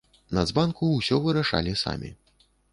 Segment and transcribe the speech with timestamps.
[0.37, 2.13] Нацбанку ўсё вырашалі самі.